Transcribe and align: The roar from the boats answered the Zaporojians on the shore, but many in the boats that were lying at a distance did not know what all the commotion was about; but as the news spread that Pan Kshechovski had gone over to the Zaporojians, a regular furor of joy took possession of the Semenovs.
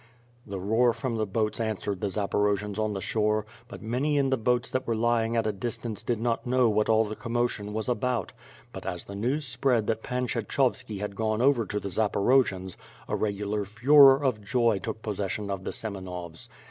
The 0.47 0.59
roar 0.59 0.93
from 0.93 1.17
the 1.17 1.27
boats 1.27 1.59
answered 1.59 2.01
the 2.01 2.07
Zaporojians 2.07 2.79
on 2.79 2.93
the 2.93 3.01
shore, 3.01 3.45
but 3.67 3.83
many 3.83 4.17
in 4.17 4.31
the 4.31 4.35
boats 4.35 4.71
that 4.71 4.87
were 4.87 4.95
lying 4.95 5.35
at 5.35 5.45
a 5.45 5.51
distance 5.51 6.01
did 6.01 6.19
not 6.19 6.47
know 6.47 6.69
what 6.71 6.89
all 6.89 7.05
the 7.05 7.15
commotion 7.15 7.71
was 7.71 7.87
about; 7.87 8.33
but 8.73 8.83
as 8.83 9.05
the 9.05 9.13
news 9.13 9.45
spread 9.47 9.85
that 9.85 10.01
Pan 10.01 10.25
Kshechovski 10.25 11.01
had 11.01 11.15
gone 11.15 11.39
over 11.39 11.67
to 11.67 11.79
the 11.79 11.89
Zaporojians, 11.89 12.77
a 13.07 13.15
regular 13.15 13.63
furor 13.63 14.23
of 14.23 14.41
joy 14.43 14.79
took 14.79 15.03
possession 15.03 15.51
of 15.51 15.65
the 15.65 15.71
Semenovs. 15.71 16.49